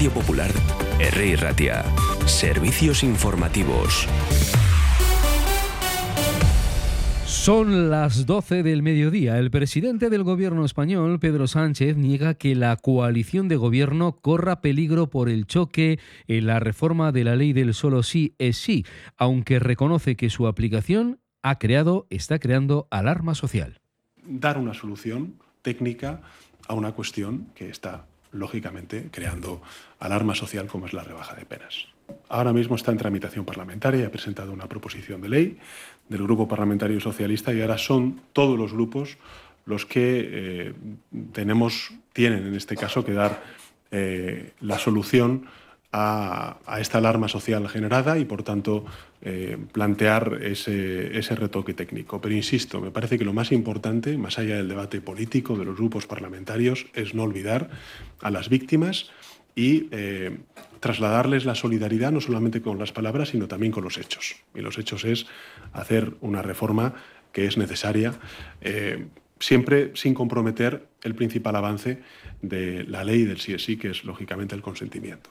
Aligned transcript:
Radio 0.00 0.14
Popular, 0.14 0.50
R. 0.98 1.36
Ratia. 1.36 1.84
Servicios 2.24 3.02
informativos. 3.04 4.08
Son 7.26 7.90
las 7.90 8.24
12 8.24 8.62
del 8.62 8.82
mediodía. 8.82 9.38
El 9.38 9.50
presidente 9.50 10.08
del 10.08 10.22
gobierno 10.22 10.64
español, 10.64 11.20
Pedro 11.20 11.46
Sánchez, 11.46 11.98
niega 11.98 12.32
que 12.32 12.54
la 12.54 12.76
coalición 12.76 13.48
de 13.48 13.56
gobierno 13.56 14.12
corra 14.12 14.62
peligro 14.62 15.10
por 15.10 15.28
el 15.28 15.46
choque 15.46 15.98
en 16.28 16.46
la 16.46 16.60
reforma 16.60 17.12
de 17.12 17.24
la 17.24 17.36
ley 17.36 17.52
del 17.52 17.74
solo 17.74 18.02
sí 18.02 18.34
es 18.38 18.56
sí, 18.56 18.86
aunque 19.18 19.58
reconoce 19.58 20.16
que 20.16 20.30
su 20.30 20.46
aplicación 20.46 21.20
ha 21.42 21.58
creado, 21.58 22.06
está 22.08 22.38
creando 22.38 22.88
alarma 22.90 23.34
social. 23.34 23.82
Dar 24.24 24.56
una 24.56 24.72
solución 24.72 25.34
técnica 25.60 26.22
a 26.66 26.72
una 26.72 26.92
cuestión 26.92 27.48
que 27.54 27.68
está, 27.68 28.06
lógicamente, 28.32 29.08
creando 29.10 29.62
alarma 29.98 30.34
social 30.34 30.66
como 30.66 30.86
es 30.86 30.92
la 30.92 31.02
rebaja 31.02 31.34
de 31.34 31.44
penas. 31.44 31.86
Ahora 32.28 32.52
mismo 32.52 32.76
está 32.76 32.92
en 32.92 32.98
tramitación 32.98 33.44
parlamentaria, 33.44 34.06
ha 34.06 34.10
presentado 34.10 34.52
una 34.52 34.66
proposición 34.66 35.20
de 35.20 35.28
ley 35.28 35.58
del 36.08 36.22
Grupo 36.24 36.48
Parlamentario 36.48 37.00
Socialista 37.00 37.52
y 37.52 37.60
ahora 37.60 37.78
son 37.78 38.20
todos 38.32 38.58
los 38.58 38.72
grupos 38.72 39.16
los 39.66 39.86
que 39.86 40.28
eh, 40.32 40.74
tenemos, 41.32 41.92
tienen 42.12 42.46
en 42.46 42.54
este 42.54 42.76
caso 42.76 43.04
que 43.04 43.12
dar 43.12 43.42
eh, 43.90 44.52
la 44.60 44.78
solución 44.78 45.46
a, 45.92 46.58
esta 46.78 46.98
alarma 46.98 47.28
social 47.28 47.68
generada 47.68 48.18
y, 48.18 48.24
por 48.24 48.42
tanto, 48.42 48.84
eh, 49.22 49.58
plantear 49.72 50.38
ese, 50.42 51.34
retoque 51.34 51.74
técnico. 51.74 52.20
Pero 52.20 52.34
insisto, 52.34 52.80
me 52.80 52.90
parece 52.90 53.18
que 53.18 53.24
lo 53.24 53.32
más 53.32 53.52
importante, 53.52 54.16
más 54.16 54.38
allá 54.38 54.56
del 54.56 54.68
debate 54.68 55.00
político 55.00 55.56
de 55.56 55.64
los 55.64 55.76
grupos 55.76 56.06
parlamentarios, 56.06 56.86
es 56.94 57.14
no 57.14 57.24
olvidar 57.24 57.70
a 58.20 58.30
las 58.30 58.48
víctimas 58.48 59.10
y 59.56 59.88
trasladarles 60.80 61.44
la 61.44 61.54
solidaridad 61.54 62.10
no 62.10 62.20
solamente 62.20 62.62
con 62.62 62.78
las 62.78 62.92
palabras, 62.92 63.28
sino 63.28 63.46
también 63.46 63.72
con 63.72 63.84
los 63.84 63.98
hechos. 63.98 64.36
Y 64.54 64.60
los 64.60 64.78
hechos 64.78 65.04
es 65.04 65.26
hacer 65.72 66.14
una 66.20 66.42
reforma 66.42 66.94
que 67.32 67.46
es 67.46 67.56
necesaria, 67.56 68.14
eh, 68.60 69.06
siempre 69.38 69.92
sin 69.94 70.14
comprometer 70.14 70.88
el 71.02 71.14
principal 71.14 71.56
avance 71.56 72.00
de 72.42 72.84
la 72.84 73.04
ley 73.04 73.24
del 73.24 73.40
sí 73.40 73.52
es 73.52 73.64
sí, 73.64 73.76
que 73.76 73.90
es 73.90 74.04
lógicamente 74.04 74.54
el 74.54 74.62
consentimiento. 74.62 75.30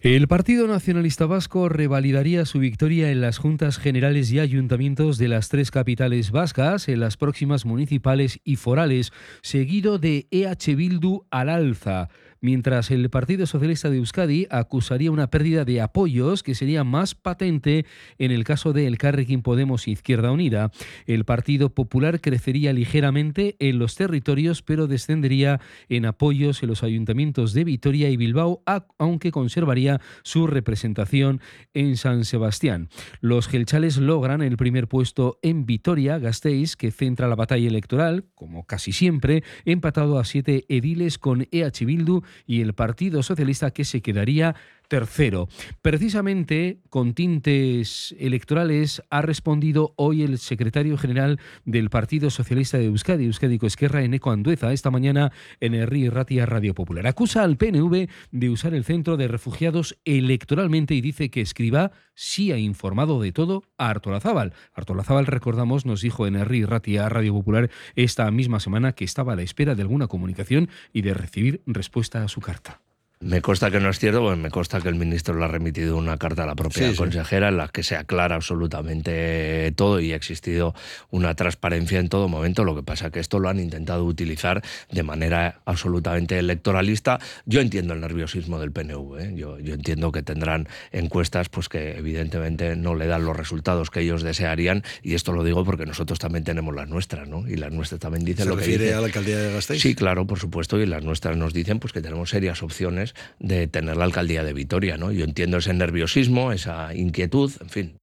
El 0.00 0.28
Partido 0.28 0.66
Nacionalista 0.66 1.26
Vasco 1.26 1.68
revalidaría 1.68 2.44
su 2.44 2.58
victoria 2.58 3.10
en 3.10 3.20
las 3.20 3.38
juntas 3.38 3.78
generales 3.78 4.30
y 4.32 4.38
ayuntamientos 4.38 5.16
de 5.16 5.28
las 5.28 5.48
tres 5.48 5.70
capitales 5.70 6.30
vascas 6.30 6.88
en 6.88 7.00
las 7.00 7.16
próximas 7.16 7.64
municipales 7.64 8.38
y 8.44 8.56
forales, 8.56 9.12
seguido 9.42 9.98
de 9.98 10.26
EH 10.30 10.74
Bildu 10.76 11.26
al 11.30 11.48
alza 11.48 12.10
mientras 12.44 12.90
el 12.90 13.08
Partido 13.08 13.46
Socialista 13.46 13.88
de 13.88 13.96
Euskadi 13.96 14.46
acusaría 14.50 15.10
una 15.10 15.30
pérdida 15.30 15.64
de 15.64 15.80
apoyos 15.80 16.42
que 16.42 16.54
sería 16.54 16.84
más 16.84 17.14
patente 17.14 17.86
en 18.18 18.32
el 18.32 18.44
caso 18.44 18.74
de 18.74 18.86
El 18.86 18.98
Carrequín 18.98 19.40
Podemos 19.40 19.88
Izquierda 19.88 20.30
Unida. 20.30 20.70
El 21.06 21.24
Partido 21.24 21.70
Popular 21.70 22.20
crecería 22.20 22.74
ligeramente 22.74 23.56
en 23.60 23.78
los 23.78 23.94
territorios, 23.94 24.60
pero 24.60 24.86
descendería 24.86 25.62
en 25.88 26.04
apoyos 26.04 26.62
en 26.62 26.68
los 26.68 26.82
ayuntamientos 26.82 27.54
de 27.54 27.64
Vitoria 27.64 28.10
y 28.10 28.18
Bilbao, 28.18 28.62
aunque 28.98 29.30
conservaría 29.30 30.02
su 30.22 30.46
representación 30.46 31.40
en 31.72 31.96
San 31.96 32.26
Sebastián. 32.26 32.90
Los 33.22 33.48
gelchales 33.48 33.96
logran 33.96 34.42
el 34.42 34.58
primer 34.58 34.86
puesto 34.86 35.38
en 35.40 35.64
Vitoria, 35.64 36.18
Gasteiz, 36.18 36.76
que 36.76 36.90
centra 36.90 37.26
la 37.26 37.36
batalla 37.36 37.66
electoral, 37.66 38.26
como 38.34 38.66
casi 38.66 38.92
siempre, 38.92 39.44
empatado 39.64 40.18
a 40.18 40.26
siete 40.26 40.66
ediles 40.68 41.16
con 41.16 41.48
EH 41.50 41.86
Bildu 41.86 42.22
y 42.46 42.60
el 42.60 42.74
Partido 42.74 43.22
Socialista 43.22 43.70
que 43.70 43.84
se 43.84 44.02
quedaría 44.02 44.54
tercero. 44.88 45.48
Precisamente 45.82 46.80
con 46.90 47.14
tintes 47.14 48.14
electorales 48.18 49.02
ha 49.10 49.22
respondido 49.22 49.94
hoy 49.96 50.22
el 50.22 50.38
secretario 50.38 50.96
general 50.98 51.40
del 51.64 51.90
Partido 51.90 52.30
Socialista 52.30 52.78
de 52.78 52.86
Euskadi, 52.86 53.26
Euskadi 53.26 53.58
Esquerra, 53.62 54.02
Eneco 54.02 54.30
Andueza, 54.30 54.72
esta 54.72 54.90
mañana 54.90 55.32
en 55.60 55.74
el 55.74 56.10
Ratia 56.10 56.46
Radio 56.46 56.74
Popular. 56.74 57.06
Acusa 57.06 57.42
al 57.42 57.56
PNV 57.56 58.08
de 58.30 58.50
usar 58.50 58.74
el 58.74 58.84
centro 58.84 59.16
de 59.16 59.28
refugiados 59.28 59.98
electoralmente 60.04 60.94
y 60.94 61.00
dice 61.00 61.30
que 61.30 61.40
Escriba 61.40 61.92
sí 62.14 62.52
ha 62.52 62.58
informado 62.58 63.20
de 63.20 63.32
todo 63.32 63.64
a 63.78 63.90
Artolazábal. 63.90 64.52
Artolazábal, 64.72 65.26
recordamos, 65.26 65.86
nos 65.86 66.00
dijo 66.02 66.26
en 66.26 66.36
el 66.36 66.66
Ratia 66.66 67.08
Radio 67.08 67.32
Popular 67.32 67.70
esta 67.94 68.30
misma 68.30 68.60
semana 68.60 68.92
que 68.92 69.04
estaba 69.04 69.32
a 69.32 69.36
la 69.36 69.42
espera 69.42 69.74
de 69.74 69.82
alguna 69.82 70.06
comunicación 70.06 70.68
y 70.92 71.02
de 71.02 71.14
recibir 71.14 71.62
respuesta 71.66 72.22
a 72.22 72.28
su 72.28 72.40
carta. 72.40 72.80
Me 73.24 73.40
consta 73.40 73.70
que 73.70 73.80
no 73.80 73.88
es 73.88 73.98
cierto, 73.98 74.20
porque 74.20 74.38
me 74.38 74.50
consta 74.50 74.82
que 74.82 74.88
el 74.90 74.96
ministro 74.96 75.34
le 75.38 75.46
ha 75.46 75.48
remitido 75.48 75.96
una 75.96 76.18
carta 76.18 76.44
a 76.44 76.46
la 76.46 76.54
propia 76.54 76.94
consejera 76.94 77.48
en 77.48 77.56
la 77.56 77.68
que 77.68 77.82
se 77.82 77.96
aclara 77.96 78.34
absolutamente 78.34 79.72
todo 79.76 79.98
y 79.98 80.12
ha 80.12 80.16
existido 80.16 80.74
una 81.10 81.34
transparencia 81.34 81.98
en 82.00 82.10
todo 82.10 82.28
momento. 82.28 82.64
Lo 82.64 82.76
que 82.76 82.82
pasa 82.82 83.06
es 83.06 83.12
que 83.12 83.20
esto 83.20 83.38
lo 83.38 83.48
han 83.48 83.60
intentado 83.60 84.04
utilizar 84.04 84.62
de 84.90 85.02
manera 85.02 85.62
absolutamente 85.64 86.38
electoralista. 86.38 87.18
Yo 87.46 87.62
entiendo 87.62 87.94
el 87.94 88.02
nerviosismo 88.02 88.60
del 88.60 88.72
PNV. 88.72 89.18
¿eh? 89.18 89.32
Yo, 89.34 89.58
yo, 89.58 89.72
entiendo 89.72 90.12
que 90.12 90.22
tendrán 90.22 90.68
encuestas 90.92 91.48
pues 91.48 91.70
que 91.70 91.96
evidentemente 91.96 92.76
no 92.76 92.94
le 92.94 93.06
dan 93.06 93.24
los 93.24 93.34
resultados 93.34 93.90
que 93.90 94.00
ellos 94.00 94.22
desearían 94.22 94.84
y 95.02 95.14
esto 95.14 95.32
lo 95.32 95.44
digo 95.44 95.64
porque 95.64 95.86
nosotros 95.86 96.18
también 96.18 96.44
tenemos 96.44 96.74
las 96.74 96.90
nuestras, 96.90 97.26
¿no? 97.26 97.48
Y 97.48 97.56
las 97.56 97.72
nuestras 97.72 98.02
también 98.02 98.26
dicen 98.26 98.48
lo 98.50 98.56
que 98.56 98.66
refiere 98.66 98.92
a 98.92 99.00
la 99.00 99.06
alcaldía 99.06 99.38
de 99.38 99.54
Gasteiz? 99.54 99.80
Sí, 99.80 99.94
claro, 99.94 100.26
por 100.26 100.38
supuesto, 100.38 100.78
y 100.78 100.84
las 100.84 101.02
nuestras 101.02 101.38
nos 101.38 101.54
dicen 101.54 101.78
pues 101.78 101.94
que 101.94 102.02
tenemos 102.02 102.28
serias 102.28 102.62
opciones 102.62 103.13
de 103.38 103.66
tener 103.66 103.96
la 103.96 104.04
alcaldía 104.04 104.44
de 104.44 104.52
Vitoria. 104.52 104.96
¿no? 104.96 105.12
Yo 105.12 105.24
entiendo 105.24 105.58
ese 105.58 105.74
nerviosismo, 105.74 106.52
esa 106.52 106.94
inquietud, 106.94 107.52
en 107.60 107.68
fin. 107.68 107.96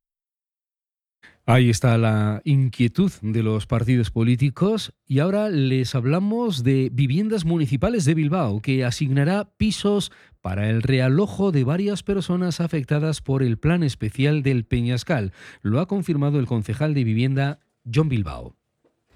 Ahí 1.48 1.72
está 1.72 1.98
la 1.98 2.42
inquietud 2.46 3.12
de 3.22 3.42
los 3.42 3.66
partidos 3.66 4.12
políticos 4.12 4.94
y 5.08 5.20
ahora 5.20 5.50
les 5.50 5.96
hablamos 5.96 6.64
de 6.64 6.90
viviendas 6.94 7.46
municipales 7.46 8.06
de 8.06 8.14
Bilbao 8.14 8.62
que 8.62 8.86
asignará 8.86 9.50
pisos 9.58 10.12
para 10.42 10.70
el 10.70 10.84
realojo 10.84 11.52
de 11.52 11.64
varias 11.64 12.04
personas 12.04 12.62
afectadas 12.62 13.22
por 13.22 13.42
el 13.42 13.58
plan 13.58 13.82
especial 13.82 14.44
del 14.44 14.66
Peñascal. 14.66 15.34
Lo 15.64 15.80
ha 15.80 15.88
confirmado 15.88 16.40
el 16.40 16.46
concejal 16.46 16.94
de 16.94 17.04
vivienda 17.04 17.60
John 17.92 18.08
Bilbao. 18.08 18.56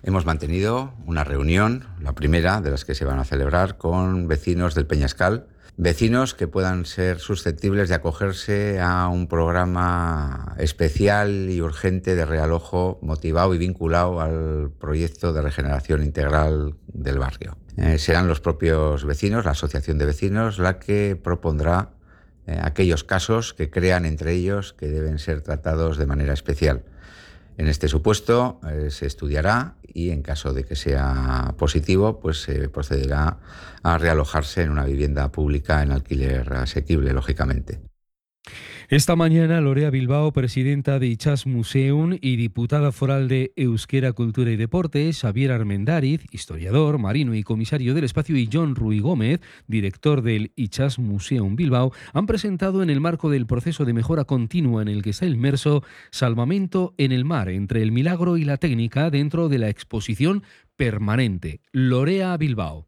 Hemos 0.01 0.25
mantenido 0.25 0.93
una 1.05 1.23
reunión, 1.23 1.85
la 2.01 2.13
primera 2.13 2.59
de 2.59 2.71
las 2.71 2.85
que 2.85 2.95
se 2.95 3.05
van 3.05 3.19
a 3.19 3.23
celebrar, 3.23 3.77
con 3.77 4.27
vecinos 4.27 4.73
del 4.75 4.87
Peñascal 4.87 5.47
vecinos 5.77 6.33
que 6.33 6.47
puedan 6.47 6.85
ser 6.85 7.19
susceptibles 7.19 7.89
de 7.89 7.95
acogerse 7.95 8.79
a 8.79 9.07
un 9.07 9.27
programa 9.27 10.55
especial 10.57 11.49
y 11.49 11.61
urgente 11.61 12.15
de 12.15 12.25
realojo 12.25 12.99
motivado 13.01 13.53
y 13.53 13.57
vinculado 13.57 14.21
al 14.21 14.71
proyecto 14.79 15.33
de 15.33 15.41
regeneración 15.41 16.03
integral 16.03 16.75
del 16.87 17.19
barrio. 17.19 17.57
Eh, 17.77 17.97
serán 17.97 18.27
los 18.27 18.39
propios 18.39 19.03
vecinos, 19.03 19.45
la 19.45 19.51
asociación 19.51 19.97
de 19.97 20.05
vecinos, 20.05 20.59
la 20.59 20.79
que 20.79 21.19
propondrá 21.21 21.89
eh, 22.47 22.57
aquellos 22.61 23.03
casos 23.03 23.53
que 23.53 23.69
crean 23.69 24.05
entre 24.05 24.33
ellos 24.33 24.73
que 24.73 24.87
deben 24.87 25.19
ser 25.19 25.41
tratados 25.41 25.97
de 25.97 26.05
manera 26.05 26.33
especial. 26.33 26.83
En 27.57 27.67
este 27.67 27.87
supuesto 27.87 28.59
eh, 28.69 28.89
se 28.91 29.05
estudiará 29.05 29.75
y 29.83 30.09
en 30.09 30.21
caso 30.21 30.53
de 30.53 30.65
que 30.65 30.75
sea 30.75 31.55
positivo, 31.57 32.19
pues 32.19 32.41
se 32.41 32.67
procederá 32.69 33.39
a 33.81 33.97
realojarse 33.97 34.63
en 34.63 34.71
una 34.71 34.85
vivienda 34.85 35.31
pública 35.31 35.81
en 35.81 35.91
alquiler 35.91 36.51
asequible, 36.53 37.13
lógicamente. 37.13 37.79
Esta 38.87 39.15
mañana 39.15 39.61
Lorea 39.61 39.89
Bilbao, 39.89 40.31
presidenta 40.31 40.99
de 40.99 41.07
Ichas 41.07 41.47
Museum 41.47 42.19
y 42.21 42.35
diputada 42.35 42.91
foral 42.91 43.27
de 43.27 43.51
Euskera, 43.55 44.13
Cultura 44.13 44.51
y 44.51 44.57
Deportes, 44.57 45.21
Xavier 45.21 45.51
Armendariz, 45.51 46.21
historiador, 46.31 46.99
marino 46.99 47.33
y 47.33 47.41
comisario 47.41 47.95
del 47.95 48.03
espacio, 48.03 48.37
y 48.37 48.47
John 48.51 48.75
Ruy 48.75 48.99
Gómez, 48.99 49.39
director 49.65 50.21
del 50.21 50.51
Ichas 50.55 50.99
Museum 50.99 51.55
Bilbao, 51.55 51.93
han 52.13 52.27
presentado 52.27 52.83
en 52.83 52.91
el 52.91 53.01
marco 53.01 53.31
del 53.31 53.47
proceso 53.47 53.85
de 53.85 53.93
mejora 53.93 54.25
continua 54.25 54.83
en 54.83 54.87
el 54.87 55.01
que 55.01 55.09
está 55.09 55.25
inmerso 55.25 55.83
Salvamento 56.11 56.93
en 56.99 57.11
el 57.11 57.25
mar 57.25 57.49
entre 57.49 57.81
el 57.81 57.91
milagro 57.91 58.37
y 58.37 58.45
la 58.45 58.57
técnica 58.57 59.09
dentro 59.09 59.49
de 59.49 59.57
la 59.57 59.69
exposición 59.69 60.43
permanente. 60.75 61.59
Lorea 61.71 62.37
Bilbao. 62.37 62.85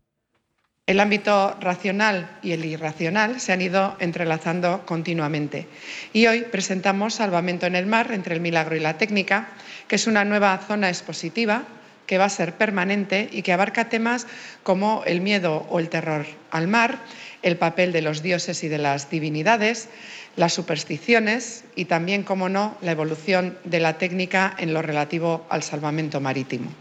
El 0.87 1.01
ámbito 1.01 1.57
racional 1.59 2.29
y 2.41 2.53
el 2.53 2.63
irracional 2.63 3.41
se 3.41 3.51
han 3.51 3.61
ido 3.61 3.97
entrelazando 3.99 4.85
continuamente. 4.85 5.67
Y 6.13 6.27
hoy 6.27 6.43
presentamos 6.43 7.15
Salvamento 7.15 7.65
en 7.65 7.75
el 7.75 7.85
Mar 7.85 8.13
entre 8.13 8.35
el 8.35 8.39
milagro 8.39 8.73
y 8.73 8.79
la 8.79 8.97
técnica, 8.97 9.49
que 9.89 9.97
es 9.97 10.07
una 10.07 10.23
nueva 10.23 10.57
zona 10.65 10.87
expositiva 10.87 11.63
que 12.05 12.17
va 12.17 12.23
a 12.23 12.29
ser 12.29 12.53
permanente 12.53 13.27
y 13.33 13.41
que 13.41 13.51
abarca 13.51 13.89
temas 13.89 14.27
como 14.63 15.03
el 15.05 15.19
miedo 15.19 15.67
o 15.69 15.79
el 15.79 15.89
terror 15.89 16.25
al 16.51 16.69
mar, 16.69 16.99
el 17.41 17.57
papel 17.57 17.91
de 17.91 18.01
los 18.01 18.23
dioses 18.23 18.63
y 18.63 18.69
de 18.69 18.77
las 18.77 19.09
divinidades, 19.09 19.89
las 20.37 20.53
supersticiones 20.53 21.65
y 21.75 21.83
también, 21.83 22.23
como 22.23 22.47
no, 22.47 22.77
la 22.81 22.91
evolución 22.93 23.57
de 23.65 23.81
la 23.81 23.97
técnica 23.97 24.55
en 24.57 24.73
lo 24.73 24.81
relativo 24.81 25.45
al 25.49 25.63
salvamento 25.63 26.21
marítimo. 26.21 26.71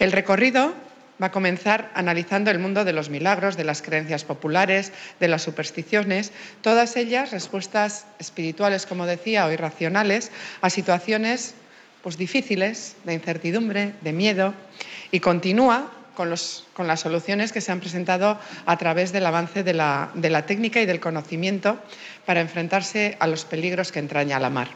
El 0.00 0.10
recorrido 0.10 0.74
va 1.20 1.28
a 1.28 1.32
comenzar 1.32 1.90
analizando 1.94 2.50
el 2.50 2.58
mundo 2.58 2.84
de 2.84 2.92
los 2.92 3.10
milagros, 3.10 3.56
de 3.56 3.64
las 3.64 3.82
creencias 3.82 4.24
populares, 4.24 4.92
de 5.20 5.28
las 5.28 5.42
supersticiones, 5.42 6.32
todas 6.60 6.96
ellas 6.96 7.30
respuestas 7.30 8.06
espirituales, 8.18 8.86
como 8.86 9.06
decía, 9.06 9.46
o 9.46 9.52
irracionales 9.52 10.30
a 10.60 10.70
situaciones 10.70 11.54
pues, 12.02 12.16
difíciles, 12.16 12.96
de 13.04 13.14
incertidumbre, 13.14 13.94
de 14.02 14.12
miedo, 14.12 14.54
y 15.10 15.20
continúa 15.20 15.90
con, 16.14 16.30
las 16.30 17.00
soluciones 17.00 17.52
que 17.52 17.60
se 17.60 17.70
han 17.70 17.80
presentado 17.80 18.38
a 18.64 18.76
través 18.76 19.12
del 19.12 19.26
avance 19.26 19.62
de 19.62 19.74
la, 19.74 20.10
de 20.14 20.30
la 20.30 20.46
técnica 20.46 20.80
y 20.80 20.86
del 20.86 20.98
conocimiento 20.98 21.78
para 22.24 22.40
enfrentarse 22.40 23.16
a 23.20 23.26
los 23.26 23.44
peligros 23.44 23.92
que 23.92 24.00
entraña 24.00 24.40
la 24.40 24.50
mar. 24.50 24.68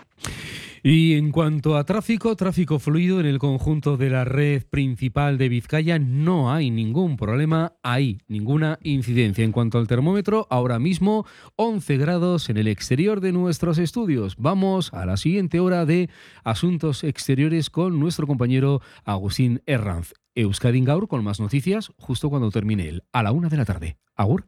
Y 0.83 1.15
en 1.15 1.31
cuanto 1.31 1.77
a 1.77 1.85
tráfico, 1.85 2.35
tráfico 2.37 2.79
fluido 2.79 3.21
en 3.21 3.27
el 3.27 3.39
conjunto 3.39 3.99
de 3.99 4.09
la 4.09 4.25
red 4.25 4.63
principal 4.65 5.37
de 5.37 5.51
Vizcaya, 5.51 5.99
no 5.99 6.53
hay 6.53 6.71
ningún 6.71 7.19
problema, 7.19 7.75
hay 7.83 8.19
ninguna 8.29 8.79
incidencia. 8.83 9.45
En 9.45 9.53
cuanto 9.53 9.77
al 9.77 9.87
termómetro, 9.87 10.47
ahora 10.49 10.79
mismo 10.79 11.27
11 11.57 11.99
grados 11.99 12.49
en 12.49 12.57
el 12.57 12.67
exterior 12.67 13.21
de 13.21 13.33
nuestros 13.33 13.77
estudios. 13.77 14.37
Vamos 14.39 14.95
a 14.95 15.05
la 15.05 15.19
siguiente 15.19 15.61
hora 15.61 15.85
de 15.85 16.09
Asuntos 16.45 17.05
Exteriores 17.05 17.69
con 17.69 18.01
nuestro 18.01 18.27
compañero 18.27 18.81
Agustín 19.05 19.63
Herranz. 19.67 20.15
Euskadi 20.35 20.81
Gaur 20.83 21.09
con 21.09 21.23
más 21.23 21.41
noticias 21.41 21.93
justo 21.99 22.31
cuando 22.31 22.51
termine 22.51 22.89
él, 22.89 23.03
a 23.13 23.23
la 23.23 23.33
una 23.33 23.51
de 23.51 23.57
la 23.59 23.67
tarde. 23.67 23.99
Agur. 24.15 24.47